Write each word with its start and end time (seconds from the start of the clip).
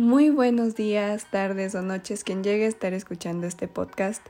Muy 0.00 0.30
buenos 0.30 0.76
días, 0.76 1.26
tardes 1.26 1.74
o 1.74 1.82
noches 1.82 2.24
quien 2.24 2.42
llegue 2.42 2.64
a 2.64 2.68
estar 2.68 2.94
escuchando 2.94 3.46
este 3.46 3.68
podcast. 3.68 4.26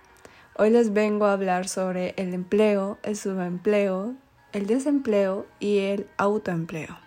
Hoy 0.56 0.70
les 0.70 0.92
vengo 0.92 1.26
a 1.26 1.32
hablar 1.32 1.68
sobre 1.68 2.12
el 2.16 2.34
empleo, 2.34 2.98
el 3.04 3.16
subempleo, 3.16 4.16
el 4.50 4.66
desempleo 4.66 5.46
y 5.60 5.78
el 5.78 6.08
autoempleo. 6.16 6.98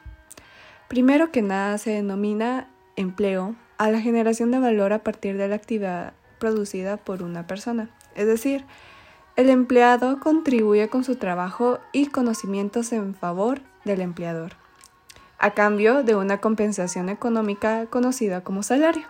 Primero 0.87 1.29
que 1.29 1.41
nada 1.41 1.77
se 1.77 1.89
denomina 1.89 2.69
empleo 2.95 3.53
a 3.77 3.91
la 3.91 3.99
generación 3.99 4.49
de 4.51 4.59
valor 4.59 4.93
a 4.93 5.03
partir 5.03 5.35
de 5.35 5.49
la 5.49 5.55
actividad 5.55 6.13
producida 6.39 6.95
por 6.95 7.21
una 7.21 7.45
persona. 7.45 7.89
Es 8.15 8.27
decir, 8.27 8.63
el 9.35 9.49
empleado 9.49 10.21
contribuye 10.21 10.87
con 10.87 11.03
su 11.03 11.17
trabajo 11.17 11.79
y 11.91 12.05
conocimientos 12.05 12.93
en 12.93 13.13
favor 13.13 13.59
del 13.83 13.99
empleador 13.99 14.62
a 15.39 15.51
cambio 15.51 16.03
de 16.03 16.15
una 16.15 16.39
compensación 16.39 17.09
económica 17.09 17.85
conocida 17.87 18.41
como 18.41 18.63
salario. 18.63 19.03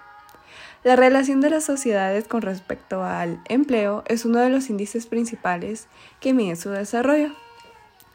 La 0.83 0.95
relación 0.95 1.39
de 1.39 1.49
las 1.49 1.63
sociedades 1.63 2.27
con 2.27 2.41
respecto 2.41 3.03
al 3.03 3.39
empleo 3.45 4.03
es 4.07 4.25
uno 4.25 4.39
de 4.39 4.49
los 4.49 4.69
índices 4.69 5.07
principales 5.07 5.87
que 6.19 6.33
miden 6.33 6.57
su 6.57 6.69
desarrollo. 6.71 7.31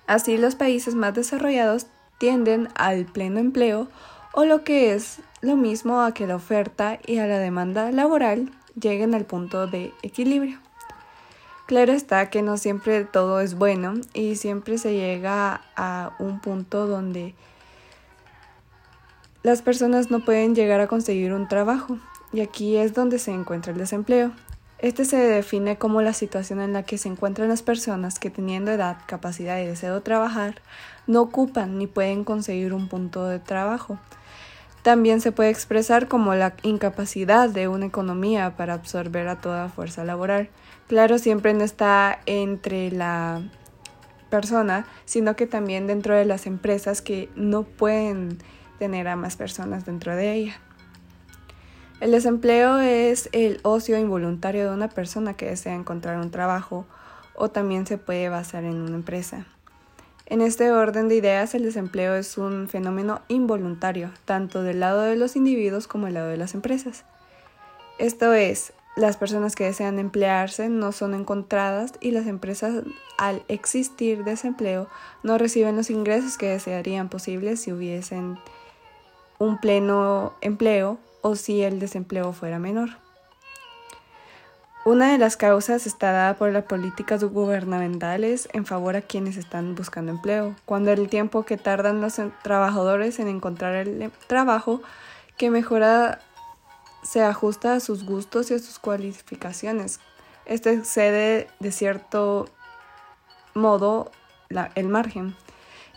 Así, 0.07 0.37
los 0.37 0.55
países 0.55 0.95
más 0.95 1.15
desarrollados 1.15 1.87
tienden 2.19 2.69
al 2.75 3.07
pleno 3.07 3.41
empleo 3.41 3.89
o 4.33 4.45
lo 4.45 4.65
que 4.65 4.93
es 4.93 5.21
lo 5.41 5.57
mismo 5.57 6.03
a 6.03 6.13
que 6.13 6.27
la 6.27 6.37
oferta 6.37 6.99
y 7.07 7.19
a 7.19 7.27
la 7.27 7.39
demanda 7.39 7.91
laboral 7.91 8.51
lleguen 8.79 9.15
al 9.15 9.25
punto 9.25 9.67
de 9.67 9.93
equilibrio. 10.03 10.59
Claro 11.67 11.93
está 11.93 12.31
que 12.31 12.43
no 12.43 12.57
siempre 12.57 13.05
todo 13.05 13.41
es 13.41 13.55
bueno 13.55 13.95
y 14.15 14.37
siempre 14.37 14.79
se 14.79 14.95
llega 14.95 15.61
a 15.77 16.13
un 16.19 16.41
punto 16.41 16.87
donde 16.87 17.35
las 19.43 19.63
personas 19.63 20.11
no 20.11 20.25
pueden 20.25 20.55
llegar 20.55 20.81
a 20.81 20.87
conseguir 20.89 21.33
un 21.33 21.49
trabajo, 21.49 21.99
y 22.33 22.41
aquí 22.41 22.77
es 22.77 22.95
donde 22.95 23.19
se 23.19 23.33
encuentra 23.33 23.73
el 23.73 23.79
desempleo. 23.79 24.33
Este 24.79 25.05
se 25.05 25.17
define 25.17 25.77
como 25.77 26.03
la 26.03 26.13
situación 26.13 26.61
en 26.61 26.73
la 26.73 26.85
que 26.85 26.99
se 26.99 27.09
encuentran 27.09 27.49
las 27.49 27.63
personas 27.63 28.19
que 28.19 28.31
teniendo 28.31 28.71
edad, 28.71 28.99
capacidad 29.07 29.59
y 29.59 29.67
deseo 29.67 29.97
de 29.97 30.01
trabajar, 30.03 30.63
no 31.09 31.23
ocupan 31.23 31.79
ni 31.79 31.87
pueden 31.89 32.23
conseguir 32.23 32.73
un 32.73 32.89
punto 32.89 33.27
de 33.27 33.41
trabajo. 33.41 33.99
También 34.83 35.21
se 35.21 35.33
puede 35.33 35.51
expresar 35.51 36.07
como 36.07 36.35
la 36.35 36.55
incapacidad 36.63 37.49
de 37.49 37.67
una 37.67 37.87
economía 37.87 38.57
para 38.57 38.75
absorber 38.75 39.27
a 39.27 39.41
toda 39.41 39.69
fuerza 39.69 40.05
laboral. 40.05 40.49
Claro, 40.87 41.19
siempre 41.19 41.55
no 41.55 41.65
está 41.65 42.21
entre 42.27 42.93
la 42.93 43.43
persona, 44.31 44.87
sino 45.05 45.35
que 45.35 45.47
también 45.47 45.89
dentro 45.89 46.15
de 46.15 46.25
las 46.25 46.47
empresas 46.47 47.03
que 47.03 47.29
no 47.35 47.65
pueden 47.65 48.39
tener 48.79 49.09
a 49.09 49.17
más 49.17 49.37
personas 49.37 49.85
dentro 49.85 50.15
de 50.15 50.33
ella. 50.33 50.57
El 52.01 52.13
desempleo 52.13 52.79
es 52.79 53.29
el 53.33 53.59
ocio 53.63 53.99
involuntario 53.99 54.69
de 54.69 54.75
una 54.75 54.89
persona 54.89 55.35
que 55.35 55.47
desea 55.47 55.75
encontrar 55.75 56.19
un 56.19 56.31
trabajo 56.31 56.87
o 57.35 57.51
también 57.51 57.87
se 57.87 57.99
puede 57.99 58.29
basar 58.29 58.65
en 58.65 58.77
una 58.77 58.95
empresa. 58.95 59.47
En 60.27 60.43
este 60.43 60.71
orden 60.71 61.09
de 61.09 61.17
ideas, 61.17 61.55
el 61.55 61.63
desempleo 61.63 62.15
es 62.15 62.37
un 62.37 62.69
fenómeno 62.69 63.23
involuntario, 63.29 64.11
tanto 64.27 64.63
del 64.63 64.81
lado 64.81 65.03
de 65.03 65.17
los 65.17 65.37
individuos 65.37 65.89
como 65.89 66.05
del 66.05 66.15
lado 66.15 66.29
de 66.29 66.37
las 66.37 66.55
empresas. 66.55 67.05
Esto 67.99 68.33
es, 68.33 68.75
las 68.95 69.17
personas 69.17 69.57
que 69.57 69.65
desean 69.65 69.99
emplearse 69.99 70.69
no 70.69 70.93
son 70.93 71.15
encontradas 71.15 71.95
y 72.01 72.11
las 72.11 72.27
empresas, 72.27 72.85
al 73.17 73.43
existir 73.49 74.23
desempleo, 74.23 74.89
no 75.23 75.39
reciben 75.39 75.77
los 75.77 75.89
ingresos 75.89 76.37
que 76.37 76.49
desearían 76.49 77.09
posibles 77.09 77.61
si 77.61 77.73
hubiesen 77.73 78.39
un 79.39 79.59
pleno 79.59 80.35
empleo 80.41 80.99
o 81.23 81.37
si 81.37 81.63
el 81.63 81.79
desempleo 81.81 82.33
fuera 82.33 82.59
menor. 82.59 82.91
Una 84.85 85.13
de 85.13 85.19
las 85.19 85.37
causas 85.37 85.87
está 85.87 86.13
dada 86.13 86.37
por 86.37 86.51
las 86.51 86.65
políticas 86.65 87.23
gubernamentales 87.23 88.49
en 88.53 88.65
favor 88.65 88.97
a 88.97 89.03
quienes 89.03 89.37
están 89.37 89.75
buscando 89.75 90.13
empleo, 90.13 90.55
cuando 90.65 90.93
el 90.93 91.09
tiempo 91.11 91.45
que 91.45 91.59
tardan 91.59 92.01
los 92.01 92.19
trabajadores 92.43 93.19
en 93.19 93.29
encontrar 93.29 93.75
el 93.75 94.01
em, 94.01 94.11
trabajo 94.29 94.81
que 95.37 95.51
mejora 95.51 96.21
se 97.03 97.23
ajusta 97.23 97.75
a 97.75 97.81
sus 97.81 98.05
gustos 98.05 98.51
y 98.51 98.55
a 98.55 98.59
sus 98.59 98.79
cualificaciones. 98.79 100.01
Este 100.47 100.73
excede 100.73 101.49
de 101.61 101.73
cierto 101.73 102.49
modo 103.55 104.11
el 104.75 104.89
margen. 104.89 105.37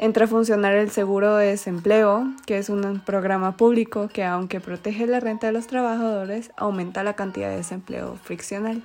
Entra 0.01 0.25
a 0.25 0.27
funcionar 0.27 0.73
el 0.73 0.89
seguro 0.89 1.35
de 1.35 1.45
desempleo, 1.45 2.25
que 2.47 2.57
es 2.57 2.69
un 2.69 3.01
programa 3.01 3.55
público 3.55 4.07
que 4.07 4.23
aunque 4.23 4.59
protege 4.59 5.05
la 5.05 5.19
renta 5.19 5.45
de 5.45 5.53
los 5.53 5.67
trabajadores, 5.67 6.49
aumenta 6.57 7.03
la 7.03 7.13
cantidad 7.13 7.51
de 7.51 7.57
desempleo 7.57 8.15
friccional. 8.23 8.81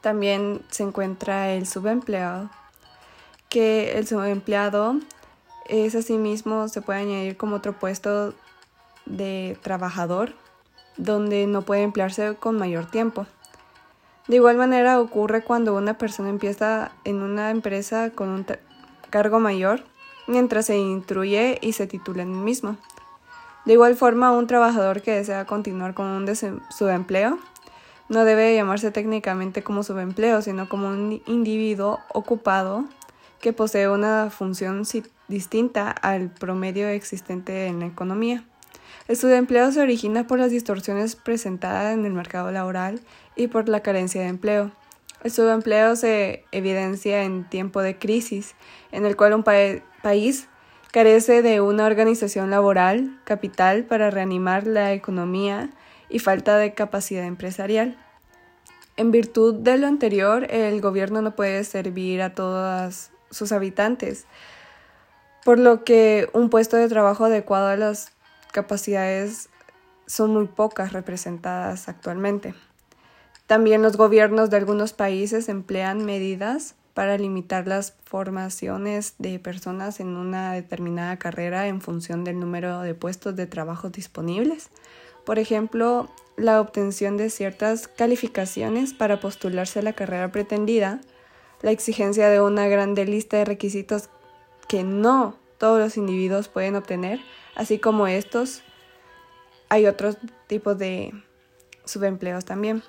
También 0.00 0.62
se 0.70 0.84
encuentra 0.84 1.52
el 1.52 1.66
subempleado, 1.66 2.48
que 3.50 3.98
el 3.98 4.06
subempleado 4.06 5.00
es 5.68 5.94
asimismo, 5.94 6.68
se 6.68 6.80
puede 6.80 7.00
añadir 7.00 7.36
como 7.36 7.56
otro 7.56 7.74
puesto 7.74 8.32
de 9.04 9.58
trabajador, 9.60 10.32
donde 10.96 11.46
no 11.46 11.60
puede 11.60 11.82
emplearse 11.82 12.36
con 12.36 12.56
mayor 12.56 12.86
tiempo. 12.86 13.26
De 14.28 14.36
igual 14.36 14.56
manera 14.56 14.98
ocurre 14.98 15.44
cuando 15.44 15.76
una 15.76 15.98
persona 15.98 16.30
empieza 16.30 16.90
en 17.04 17.20
una 17.20 17.50
empresa 17.50 18.12
con 18.14 18.30
un 18.30 18.46
cargo 19.10 19.40
mayor 19.40 19.82
mientras 20.26 20.66
se 20.66 20.76
instruye 20.76 21.58
y 21.62 21.72
se 21.72 21.86
titula 21.86 22.22
en 22.22 22.32
el 22.32 22.40
mismo. 22.40 22.76
De 23.64 23.74
igual 23.74 23.96
forma, 23.96 24.32
un 24.32 24.46
trabajador 24.46 25.02
que 25.02 25.12
desea 25.12 25.44
continuar 25.44 25.94
con 25.94 26.06
un 26.06 26.26
subempleo 26.70 27.38
no 28.08 28.24
debe 28.24 28.54
llamarse 28.54 28.90
técnicamente 28.90 29.62
como 29.62 29.82
subempleo, 29.82 30.40
sino 30.40 30.68
como 30.68 30.88
un 30.88 31.22
individuo 31.26 32.00
ocupado 32.14 32.86
que 33.40 33.52
posee 33.52 33.88
una 33.88 34.30
función 34.30 34.84
distinta 35.28 35.90
al 35.90 36.30
promedio 36.30 36.88
existente 36.88 37.66
en 37.66 37.80
la 37.80 37.86
economía. 37.86 38.44
El 39.08 39.16
subempleo 39.16 39.70
se 39.72 39.82
origina 39.82 40.26
por 40.26 40.38
las 40.38 40.50
distorsiones 40.50 41.16
presentadas 41.16 41.94
en 41.94 42.04
el 42.06 42.12
mercado 42.12 42.50
laboral 42.50 43.00
y 43.36 43.48
por 43.48 43.68
la 43.68 43.80
carencia 43.80 44.22
de 44.22 44.28
empleo. 44.28 44.70
El 45.24 45.32
subempleo 45.32 45.96
se 45.96 46.44
evidencia 46.52 47.24
en 47.24 47.48
tiempo 47.48 47.82
de 47.82 47.98
crisis, 47.98 48.54
en 48.92 49.04
el 49.04 49.16
cual 49.16 49.34
un 49.34 49.42
país 49.42 50.48
carece 50.92 51.42
de 51.42 51.60
una 51.60 51.86
organización 51.86 52.50
laboral, 52.50 53.20
capital 53.24 53.84
para 53.84 54.10
reanimar 54.10 54.66
la 54.66 54.92
economía 54.92 55.70
y 56.08 56.20
falta 56.20 56.56
de 56.56 56.72
capacidad 56.72 57.24
empresarial. 57.24 57.98
En 58.96 59.10
virtud 59.10 59.54
de 59.54 59.78
lo 59.78 59.86
anterior, 59.86 60.46
el 60.50 60.80
gobierno 60.80 61.20
no 61.20 61.36
puede 61.36 61.64
servir 61.64 62.22
a 62.22 62.34
todos 62.34 63.10
sus 63.30 63.52
habitantes, 63.52 64.26
por 65.44 65.58
lo 65.58 65.84
que 65.84 66.28
un 66.32 66.50
puesto 66.50 66.76
de 66.76 66.88
trabajo 66.88 67.26
adecuado 67.26 67.68
a 67.68 67.76
las 67.76 68.12
capacidades 68.52 69.50
son 70.06 70.32
muy 70.32 70.46
pocas 70.46 70.92
representadas 70.92 71.88
actualmente. 71.88 72.54
También 73.48 73.80
los 73.80 73.96
gobiernos 73.96 74.50
de 74.50 74.58
algunos 74.58 74.92
países 74.92 75.48
emplean 75.48 76.04
medidas 76.04 76.74
para 76.92 77.16
limitar 77.16 77.66
las 77.66 77.94
formaciones 78.04 79.14
de 79.16 79.38
personas 79.38 80.00
en 80.00 80.08
una 80.08 80.52
determinada 80.52 81.16
carrera 81.16 81.66
en 81.66 81.80
función 81.80 82.24
del 82.24 82.38
número 82.40 82.82
de 82.82 82.94
puestos 82.94 83.36
de 83.36 83.46
trabajo 83.46 83.88
disponibles. 83.88 84.68
Por 85.24 85.38
ejemplo, 85.38 86.10
la 86.36 86.60
obtención 86.60 87.16
de 87.16 87.30
ciertas 87.30 87.88
calificaciones 87.88 88.92
para 88.92 89.18
postularse 89.18 89.78
a 89.78 89.82
la 89.82 89.94
carrera 89.94 90.30
pretendida, 90.30 91.00
la 91.62 91.70
exigencia 91.70 92.28
de 92.28 92.42
una 92.42 92.68
grande 92.68 93.06
lista 93.06 93.38
de 93.38 93.46
requisitos 93.46 94.10
que 94.68 94.84
no 94.84 95.36
todos 95.56 95.80
los 95.80 95.96
individuos 95.96 96.48
pueden 96.48 96.76
obtener, 96.76 97.18
así 97.54 97.78
como 97.78 98.08
estos, 98.08 98.60
hay 99.70 99.86
otros 99.86 100.18
tipos 100.48 100.76
de 100.76 101.14
subempleos 101.86 102.44
también. 102.44 102.82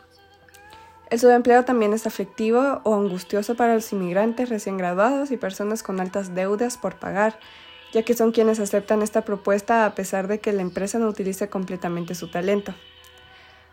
El 1.09 1.19
subempleo 1.19 1.65
también 1.65 1.93
es 1.93 2.05
aflictivo 2.05 2.81
o 2.83 2.95
angustioso 2.95 3.55
para 3.55 3.73
los 3.73 3.91
inmigrantes 3.91 4.49
recién 4.49 4.77
graduados 4.77 5.31
y 5.31 5.37
personas 5.37 5.83
con 5.83 5.99
altas 5.99 6.35
deudas 6.35 6.77
por 6.77 6.95
pagar, 6.99 7.39
ya 7.93 8.03
que 8.03 8.13
son 8.13 8.31
quienes 8.31 8.59
aceptan 8.59 9.01
esta 9.01 9.25
propuesta 9.25 9.85
a 9.85 9.95
pesar 9.95 10.27
de 10.27 10.39
que 10.39 10.53
la 10.53 10.61
empresa 10.61 10.99
no 10.99 11.07
utilice 11.07 11.49
completamente 11.49 12.13
su 12.13 12.29
talento. 12.29 12.75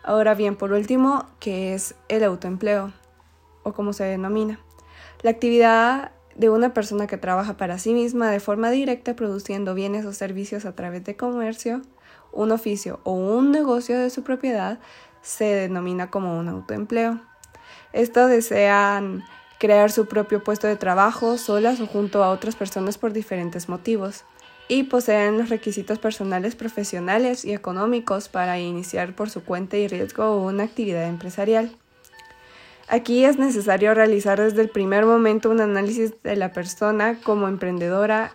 Ahora 0.02 0.34
bien, 0.34 0.56
por 0.56 0.72
último, 0.72 1.26
¿qué 1.40 1.74
es 1.74 1.94
el 2.08 2.24
autoempleo? 2.24 2.92
o 3.66 3.72
como 3.72 3.92
se 3.92 4.04
denomina. 4.04 4.60
La 5.22 5.30
actividad 5.30 6.12
de 6.36 6.50
una 6.50 6.72
persona 6.72 7.08
que 7.08 7.16
trabaja 7.16 7.56
para 7.56 7.80
sí 7.80 7.92
misma 7.92 8.30
de 8.30 8.38
forma 8.38 8.70
directa 8.70 9.16
produciendo 9.16 9.74
bienes 9.74 10.06
o 10.06 10.12
servicios 10.12 10.64
a 10.66 10.76
través 10.76 11.02
de 11.02 11.16
comercio, 11.16 11.82
un 12.30 12.52
oficio 12.52 13.00
o 13.02 13.12
un 13.12 13.50
negocio 13.50 13.98
de 13.98 14.10
su 14.10 14.22
propiedad 14.22 14.78
se 15.26 15.44
denomina 15.44 16.08
como 16.08 16.38
un 16.38 16.48
autoempleo. 16.48 17.20
Estos 17.92 18.30
desean 18.30 19.24
crear 19.58 19.90
su 19.90 20.06
propio 20.06 20.44
puesto 20.44 20.68
de 20.68 20.76
trabajo 20.76 21.36
solas 21.36 21.80
o 21.80 21.86
junto 21.86 22.22
a 22.22 22.30
otras 22.30 22.54
personas 22.54 22.96
por 22.96 23.12
diferentes 23.12 23.68
motivos. 23.68 24.24
y 24.68 24.82
poseen 24.82 25.38
los 25.38 25.48
requisitos 25.48 26.00
personales, 26.00 26.56
profesionales 26.56 27.44
y 27.44 27.52
económicos 27.54 28.28
para 28.28 28.58
iniciar 28.58 29.14
por 29.14 29.30
su 29.30 29.44
cuenta 29.44 29.76
y 29.76 29.86
riesgo 29.86 30.42
una 30.42 30.64
actividad 30.64 31.04
empresarial. 31.04 31.70
Aquí 32.88 33.24
es 33.24 33.38
necesario 33.38 33.94
realizar 33.94 34.40
desde 34.40 34.62
el 34.62 34.68
primer 34.68 35.06
momento 35.06 35.50
un 35.50 35.60
análisis 35.60 36.20
de 36.24 36.34
la 36.34 36.52
persona 36.52 37.20
como 37.22 37.46
emprendedora, 37.46 38.34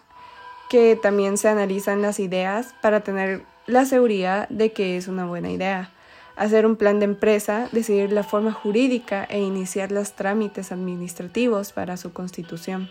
que 0.70 0.96
también 0.96 1.38
se 1.38 1.50
analizan 1.50 2.02
las 2.02 2.18
ideas 2.18 2.74
para 2.82 3.02
tener 3.02 3.44
la 3.68 3.84
seguridad 3.84 4.48
de 4.48 4.72
que 4.72 4.96
es 4.96 5.10
una 5.10 5.26
buena 5.26 5.52
idea, 5.52 5.92
hacer 6.36 6.66
un 6.66 6.76
plan 6.76 7.00
de 7.00 7.06
empresa, 7.06 7.70
decidir 7.72 8.12
la 8.12 8.24
forma 8.24 8.52
jurídica 8.52 9.24
e 9.26 9.40
iniciar 9.40 9.92
los 9.92 10.14
trámites 10.14 10.72
administrativos 10.72 11.72
para 11.72 11.98
su 11.98 12.14
constitución. 12.14 12.90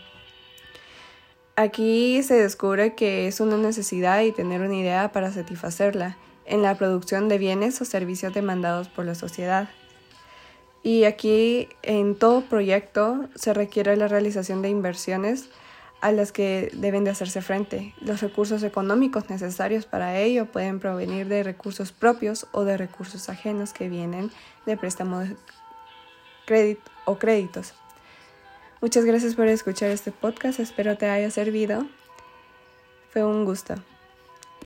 Aquí 1.57 2.23
se 2.23 2.35
descubre 2.35 2.95
que 2.95 3.27
es 3.27 3.41
una 3.41 3.57
necesidad 3.57 4.23
y 4.23 4.33
tener 4.33 4.63
una 4.63 4.77
idea 4.77 5.13
para 5.13 5.31
satisfacerla 5.31 6.17
en 6.47 6.63
la 6.63 6.75
producción 6.77 7.29
de 7.29 7.39
bienes 7.39 7.81
o 7.81 7.85
servicios 7.85 8.33
demandados 8.33 8.89
por 8.89 9.05
la 9.05 9.15
sociedad. 9.15 9.69
Y 10.83 11.05
aquí 11.05 11.69
en 11.83 12.15
todo 12.15 12.41
proyecto 12.43 13.29
se 13.35 13.53
requiere 13.53 13.97
la 13.97 14.09
realización 14.09 14.63
de 14.63 14.71
inversiones 14.71 15.51
a 16.01 16.13
las 16.13 16.33
que 16.33 16.71
deben 16.75 17.05
de 17.05 17.11
hacerse 17.11 17.43
frente. 17.43 17.95
Los 18.01 18.21
recursos 18.21 18.63
económicos 18.63 19.29
necesarios 19.29 19.87
para 19.87 20.19
ello 20.19 20.47
pueden 20.47 20.81
provenir 20.81 21.29
de 21.29 21.43
recursos 21.43 21.93
propios 21.93 22.47
o 22.53 22.65
de 22.65 22.77
recursos 22.77 23.29
ajenos 23.29 23.73
que 23.73 23.89
vienen 23.89 24.31
de 24.67 24.77
préstamos 24.77 25.29
crédito 26.47 26.91
o 27.05 27.19
créditos. 27.19 27.75
Muchas 28.81 29.05
gracias 29.05 29.35
por 29.35 29.47
escuchar 29.47 29.91
este 29.91 30.11
podcast, 30.11 30.59
espero 30.59 30.97
te 30.97 31.09
haya 31.09 31.31
servido. 31.31 31.87
Fue 33.11 33.25
un 33.25 33.45
gusto. 33.45 33.75